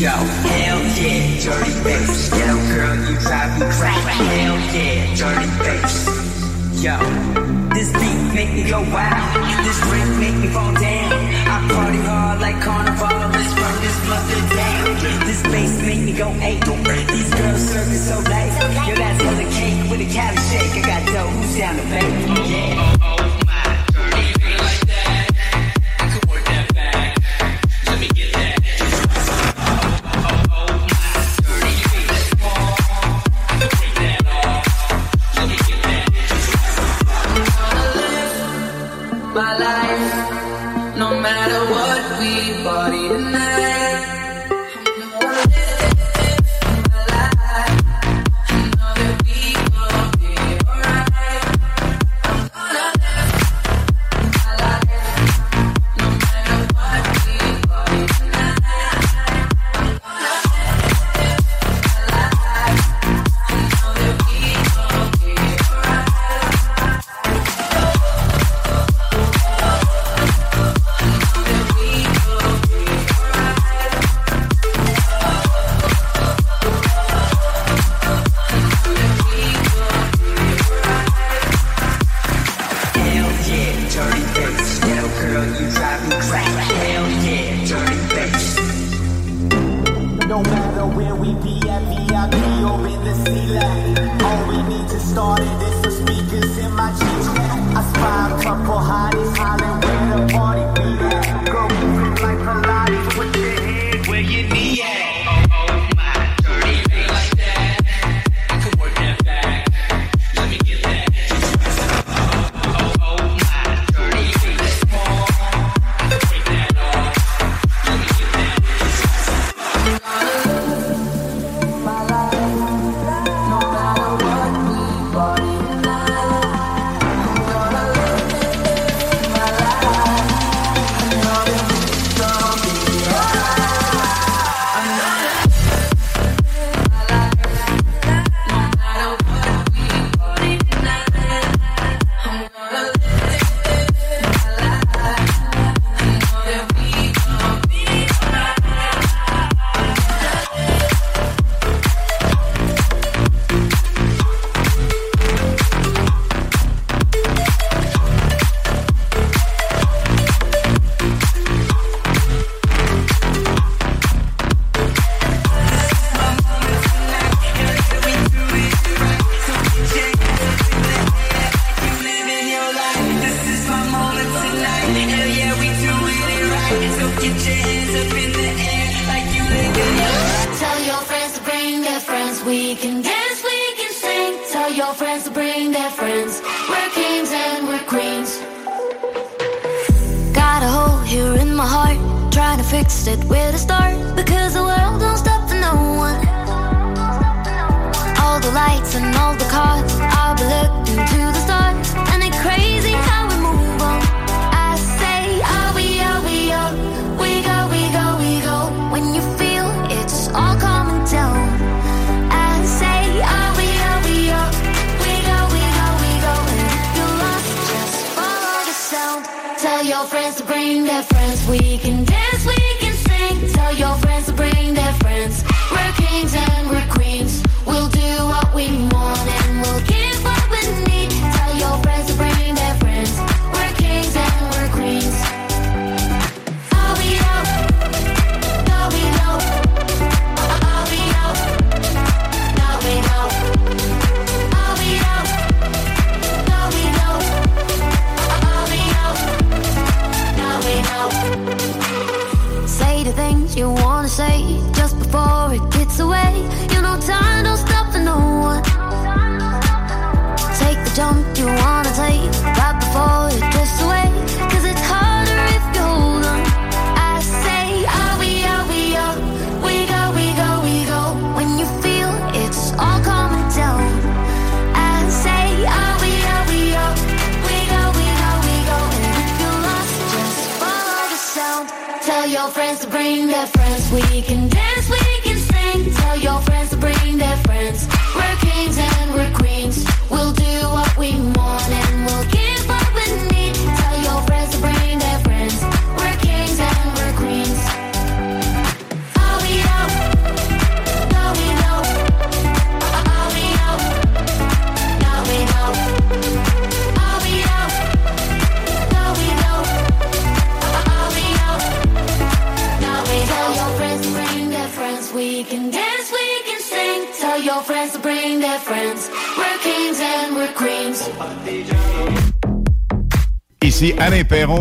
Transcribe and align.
Yo, 0.00 0.08
hell 0.08 0.80
yeah, 0.96 1.36
dirty 1.44 1.76
bass. 1.84 2.32
Yo, 2.32 2.56
girl, 2.72 2.96
you 3.04 3.20
drive 3.20 3.52
me 3.60 3.66
crazy. 3.68 4.16
Hell 4.32 4.56
yeah, 4.72 5.12
dirty 5.12 5.50
bass. 5.60 6.08
Yo, 6.80 6.96
this 7.76 7.92
beat 7.92 8.32
make 8.32 8.48
me 8.54 8.64
go 8.64 8.80
wild. 8.80 9.44
This 9.60 9.78
drink 9.84 10.08
make 10.16 10.36
me 10.40 10.48
fall 10.48 10.72
down. 10.72 11.12
I 11.52 11.68
party 11.68 12.00
hard 12.00 12.40
like 12.40 12.58
carnival. 12.62 13.28
This 13.36 13.52
run, 13.60 13.76
this 13.84 14.08
mustard 14.08 14.48
down. 14.56 15.26
This 15.28 15.42
bass 15.42 15.82
make 15.84 16.00
me 16.00 16.16
go 16.16 16.32
eight. 16.40 16.64
These 16.64 17.34
girls 17.34 17.60
serving 17.60 18.00
so 18.00 18.16
late. 18.20 18.56
Yo, 18.88 18.94
that's 18.96 19.20
for 19.20 19.34
the 19.36 19.50
cake 19.52 19.90
with 19.90 20.00
a 20.00 20.08
cali 20.08 20.36
shake. 20.48 20.82
I 20.82 20.88
got 20.88 21.06
dough. 21.12 21.28
Who's 21.28 21.58
down 21.58 21.76
to 21.76 21.82
bake? 21.92 22.48
Yeah. 22.48 22.69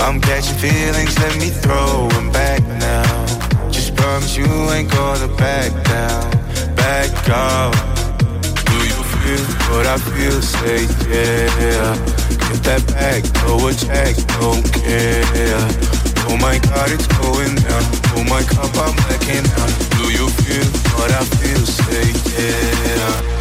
I'm 0.00 0.20
catching 0.20 0.56
feelings, 0.56 1.18
let 1.18 1.36
me 1.38 1.50
throw 1.50 2.08
them 2.08 2.30
back 2.30 2.62
now. 2.62 3.26
Just 3.70 3.94
promise 3.96 4.36
you 4.36 4.46
ain't 4.70 4.90
gonna 4.90 5.28
back 5.36 5.72
down, 5.84 6.30
back 6.76 7.10
out. 7.28 7.72
Do 8.66 8.76
you 8.90 9.00
feel 9.14 9.44
what 9.72 9.86
I 9.86 9.98
feel? 9.98 10.40
Say 10.42 10.82
yeah. 11.10 11.96
Get 12.48 12.62
that 12.68 12.86
back, 12.94 13.24
no 13.42 13.68
attack, 13.68 14.14
don't 14.38 14.64
care. 14.72 16.06
Oh 16.28 16.36
my 16.36 16.58
God, 16.58 16.90
it's 16.92 17.06
going 17.18 17.54
down. 17.56 17.82
Oh 18.14 18.24
my 18.28 18.42
cup, 18.42 18.70
I'm 18.76 18.94
blacking 18.96 19.46
out. 19.60 19.72
Do 19.98 20.12
you 20.12 20.28
feel 20.42 20.66
what 20.98 21.10
I 21.10 21.24
feel? 21.24 21.64
Say 21.66 22.12
yeah. 22.36 23.35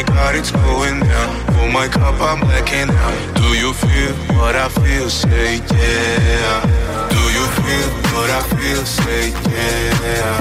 my 0.00 0.14
God, 0.14 0.34
it's 0.34 0.50
going 0.50 1.00
down. 1.00 1.30
Oh 1.60 1.70
my 1.72 1.86
cup, 1.86 2.14
I'm 2.20 2.40
blacking 2.40 2.88
out. 2.88 3.36
Do 3.36 3.48
you 3.58 3.72
feel 3.74 4.14
what 4.36 4.56
I 4.56 4.68
feel? 4.68 5.10
Say 5.10 5.56
yeah. 5.56 7.08
Do 7.10 7.20
you 7.36 7.44
feel 7.60 7.88
what 8.14 8.30
I 8.30 8.40
feel? 8.48 8.84
Say 8.86 9.28
yeah. 9.52 10.40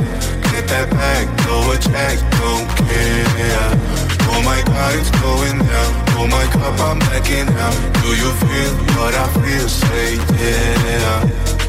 Get 0.52 0.68
that 0.70 0.90
back, 0.92 1.26
go 1.46 1.72
attack, 1.74 2.20
don't 2.40 2.70
care. 2.88 3.72
Oh 4.32 4.42
my 4.46 4.62
God, 4.64 4.96
it's 4.96 5.12
going 5.20 5.60
down. 5.60 5.92
Oh 6.16 6.28
my 6.28 6.46
cup, 6.56 6.80
I'm 6.80 7.00
blacking 7.00 7.50
out. 7.60 7.76
Do 8.00 8.10
you 8.16 8.32
feel 8.40 8.72
what 8.96 9.14
I 9.14 9.28
feel? 9.44 9.68
Say 9.68 10.16
yeah. 10.40 11.69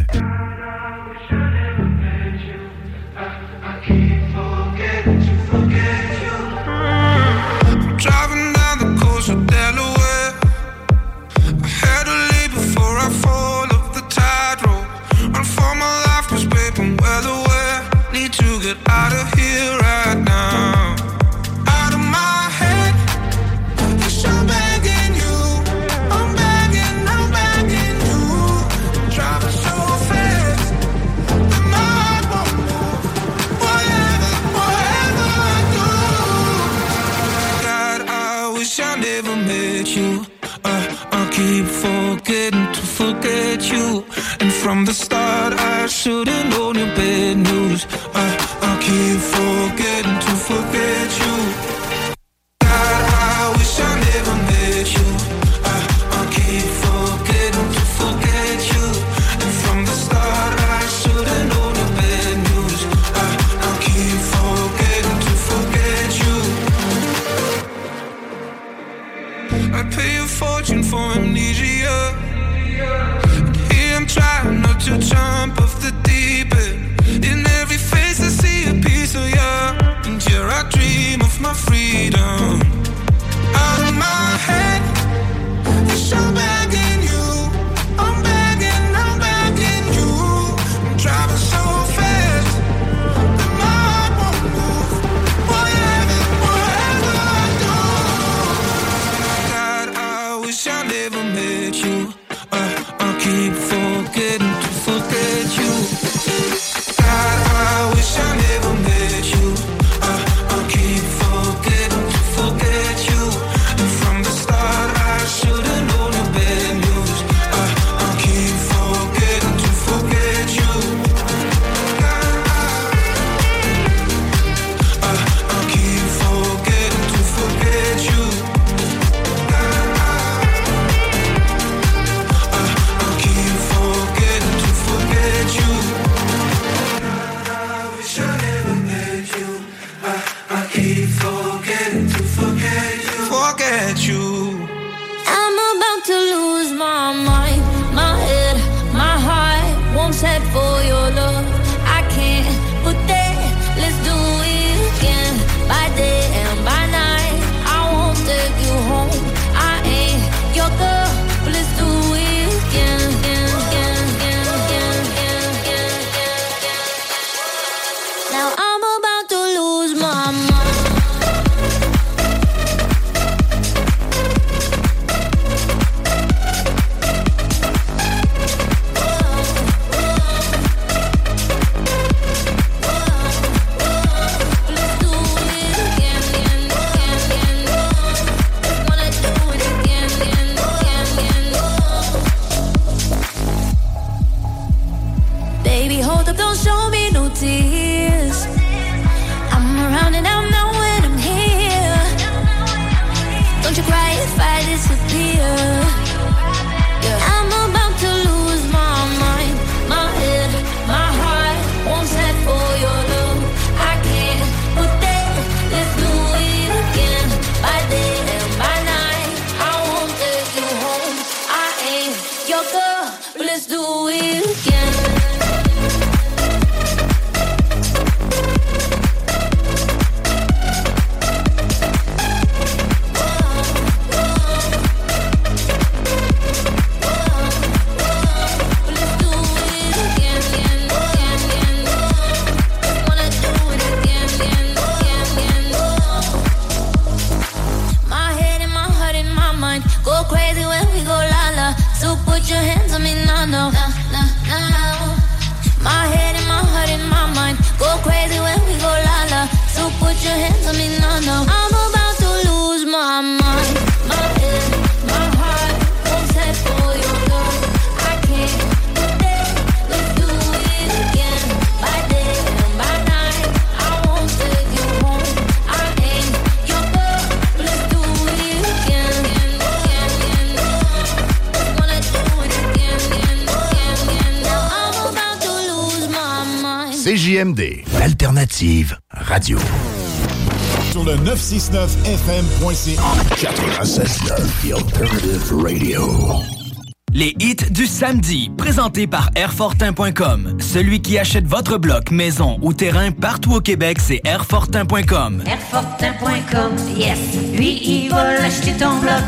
présenté 298.81 299.05
par 299.05 299.29
Airfortin.com. 299.35 300.57
Celui 300.59 301.03
qui 301.03 301.19
achète 301.19 301.45
votre 301.45 301.77
bloc, 301.77 302.09
maison 302.09 302.57
ou 302.63 302.73
terrain 302.73 303.11
partout 303.11 303.53
au 303.53 303.61
Québec, 303.61 303.99
c'est 304.01 304.21
Airfortin.com. 304.25 305.43
Airfortin.com, 305.45 306.71
yes. 306.97 307.19
Lui, 307.53 307.79
il 307.83 308.09
va 308.09 308.39
l'acheter 308.39 308.71
ton 308.71 308.97
bloc. 308.97 309.21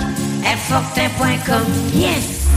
Airfortin.com, 0.43 1.65
yes. 1.93 2.47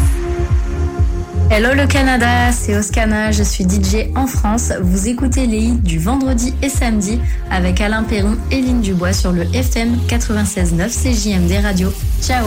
Hello 1.50 1.74
le 1.74 1.86
Canada, 1.86 2.50
c'est 2.52 2.74
Oscana, 2.78 3.30
je 3.30 3.42
suis 3.42 3.64
DJ 3.64 4.08
en 4.16 4.26
France. 4.26 4.72
Vous 4.80 5.06
écoutez 5.06 5.46
les 5.46 5.58
hits 5.58 5.72
du 5.72 5.98
vendredi 5.98 6.54
et 6.62 6.70
samedi 6.70 7.20
avec 7.50 7.78
Alain 7.82 8.04
Perron 8.04 8.38
et 8.50 8.62
Lynn 8.62 8.80
Dubois 8.80 9.12
sur 9.12 9.32
le 9.32 9.42
FM 9.54 9.98
96.9 10.08 10.88
CJMD 10.88 11.62
Radio. 11.62 11.92
Ciao 12.22 12.46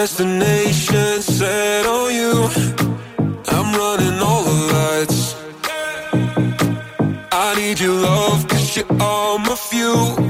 destination 0.00 1.20
set 1.20 1.84
on 1.84 2.14
you. 2.14 2.32
I'm 3.48 3.68
running 3.80 4.18
all 4.18 4.44
the 4.44 4.58
lights. 4.72 5.36
I 7.30 7.54
need 7.54 7.78
your 7.78 7.96
love, 8.00 8.48
cause 8.48 8.76
you're 8.78 9.02
all 9.02 9.38
my 9.38 9.54
fuel. 9.54 10.29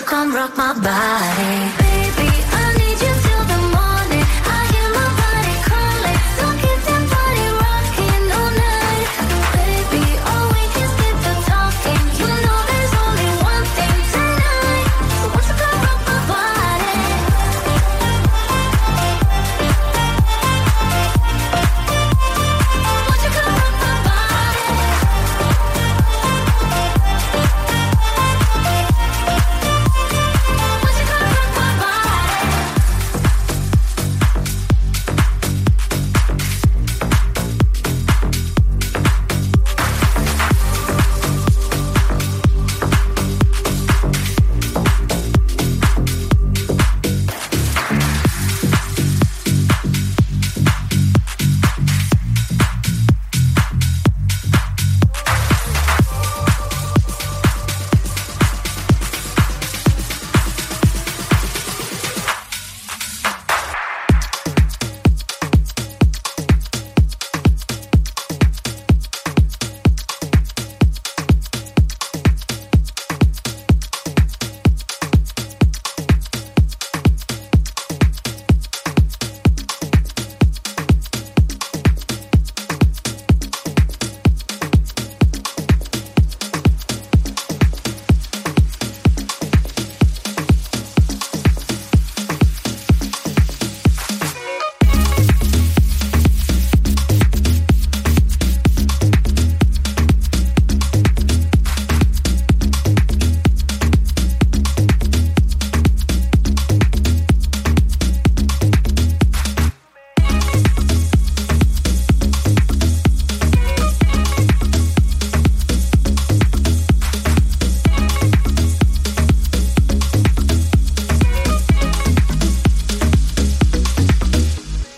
you 0.00 0.06
come 0.06 0.32
rock 0.32 0.56
my 0.56 0.72
body? 0.74 1.58
Baby, 1.78 2.28
I 2.52 2.74
need 2.78 3.00
you. 3.00 3.27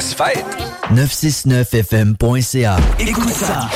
Ça 0.00 0.08
se 0.08 0.14
fête. 0.14 0.44
969fm.ca. 0.92 2.76
Écoute 2.98 3.28
ça. 3.30 3.68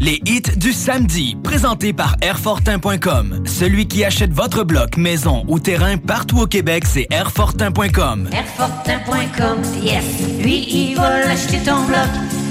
Les 0.00 0.20
hits 0.26 0.42
du 0.56 0.72
samedi, 0.72 1.36
présentés 1.42 1.92
par 1.92 2.16
Airfortin.com. 2.20 3.44
Celui 3.46 3.88
qui 3.88 4.04
achète 4.04 4.32
votre 4.32 4.64
bloc, 4.64 4.96
maison 4.96 5.44
ou 5.48 5.58
terrain 5.58 5.96
partout 5.96 6.40
au 6.40 6.46
Québec, 6.46 6.84
c'est 6.86 7.06
Airfortin.com. 7.10 8.28
Airfortin.com, 8.32 9.62
yes. 9.82 10.04
Lui, 10.40 10.66
il 10.70 10.96
va 10.96 11.20
l'acheter 11.20 11.58
ton 11.58 11.82
bloc. 11.84 12.08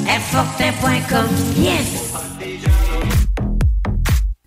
Airfortin.com, 0.08 1.28
yes. 1.58 2.07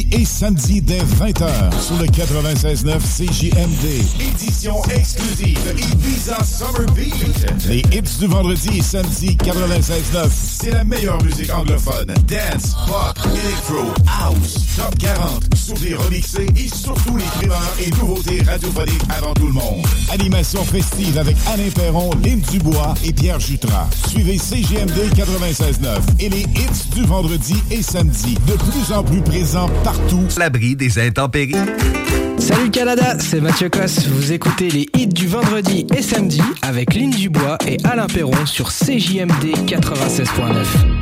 Et 0.00 0.24
samedi 0.24 0.80
dès 0.80 0.98
20h 0.98 1.48
sur 1.80 1.96
le 1.98 2.06
96.9 2.06 2.98
CJMD. 3.00 3.84
Édition 4.20 4.82
exclusive 4.84 5.58
Ibiza 5.76 6.38
Summer 6.44 6.90
Beat. 6.94 7.68
Les 7.68 7.80
hits 7.96 8.18
du 8.18 8.26
vendredi 8.26 8.78
et 8.78 8.82
samedi 8.82 9.36
96.9, 9.36 10.28
c'est 10.32 10.70
la 10.70 10.84
meilleure 10.84 11.22
musique 11.22 11.52
anglophone. 11.52 12.06
Dance, 12.26 12.74
pop, 12.86 13.18
electro, 13.26 13.92
house, 14.06 14.64
top 14.76 14.98
40, 14.98 15.51
sur 15.74 15.86
des 15.86 15.94
remixés 15.94 16.46
et 16.56 16.68
surtout 16.68 17.16
les 17.16 17.24
primeurs 17.24 17.76
et 17.80 17.90
nouveautés 17.90 18.42
radiophoniques 18.42 19.02
avant 19.08 19.32
tout 19.34 19.46
le 19.46 19.52
monde. 19.52 19.86
Animation 20.10 20.64
festive 20.64 21.18
avec 21.18 21.36
Alain 21.52 21.70
Perron, 21.74 22.10
Lynn 22.22 22.40
Dubois 22.50 22.94
et 23.04 23.12
Pierre 23.12 23.40
Jutras. 23.40 23.88
Suivez 24.08 24.38
CGMD 24.38 25.12
96.9 25.14 26.00
et 26.20 26.28
les 26.28 26.40
hits 26.40 26.90
du 26.94 27.04
vendredi 27.04 27.54
et 27.70 27.82
samedi 27.82 28.36
de 28.46 28.54
plus 28.54 28.92
en 28.92 29.02
plus 29.02 29.22
présent 29.22 29.68
partout. 29.84 30.26
L'abri 30.38 30.76
des 30.76 30.98
intempéries. 30.98 31.54
Salut 32.38 32.70
Canada, 32.70 33.16
c'est 33.18 33.40
Mathieu 33.40 33.68
Cosse. 33.68 34.06
Vous 34.08 34.32
écoutez 34.32 34.68
les 34.68 34.88
hits 34.96 35.06
du 35.06 35.26
vendredi 35.26 35.86
et 35.96 36.02
samedi 36.02 36.42
avec 36.62 36.94
Lynn 36.94 37.10
Dubois 37.10 37.58
et 37.66 37.78
Alain 37.84 38.06
Perron 38.06 38.46
sur 38.46 38.70
CJMD 38.70 39.54
96.9. 39.66 41.01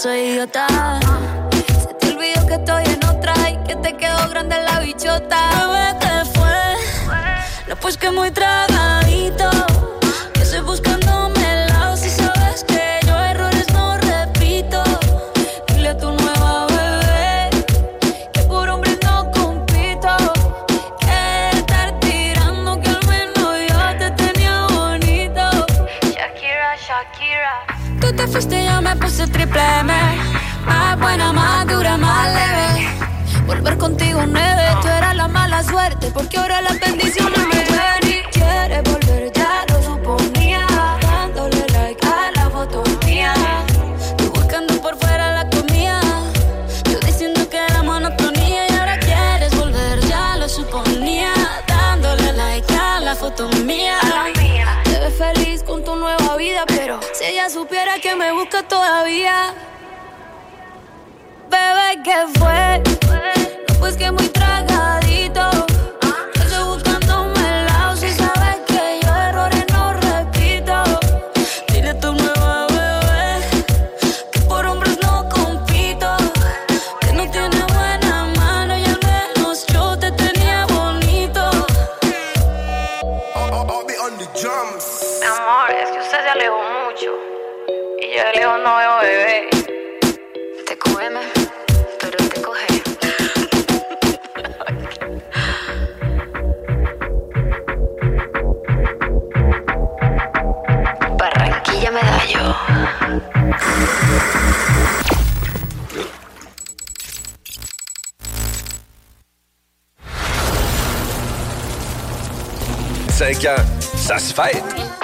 soy 0.00 0.18
idiota. 0.20 0.66
Se 1.52 1.94
te 1.94 2.14
olvidó 2.14 2.46
que 2.46 2.54
estoy 2.54 2.84
en 2.86 3.04
otra 3.04 3.34
y 3.50 3.56
que 3.64 3.76
te 3.76 3.96
quedó 3.98 4.30
grande 4.30 4.56
la 4.62 4.80
bichota. 4.80 5.50
Bebé, 5.58 5.98
¿qué 6.00 6.38
fue? 6.38 7.16
No, 7.68 7.76
pues 7.76 7.98
que 7.98 8.10
muy 8.10 8.30
trago 8.30 8.69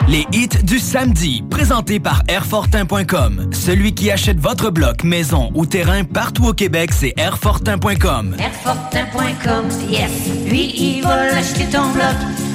Les 0.09 0.25
hits 0.33 0.49
du 0.63 0.79
samedi, 0.79 1.43
présentés 1.51 1.99
par 1.99 2.23
Airfortin.com. 2.29 3.51
Celui 3.53 3.93
qui 3.95 4.11
achète 4.11 4.39
votre 4.39 4.71
bloc, 4.71 5.05
maison 5.05 5.51
ou 5.55 5.67
terrain 5.67 6.05
partout 6.05 6.47
au 6.47 6.53
Québec, 6.53 6.91
c'est 6.93 7.13
Airfortin.com. 7.17 8.37
Airfortin.com, 8.39 9.69
yes! 9.91 10.11
Lui, 10.49 10.73
il 10.77 11.03
va 11.03 11.27
l'acheter 11.27 11.67
ton 11.67 11.91
bloc. 11.91 12.15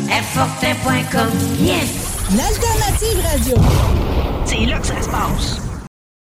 Airfortin.com, 0.10 1.30
yes! 1.60 2.12
L'alternative 2.38 3.22
radio. 3.32 3.56
C'est 4.46 4.66
là 4.66 4.80
que 4.80 4.88
ça 4.88 5.02
se 5.02 5.10
passe. 5.10 5.71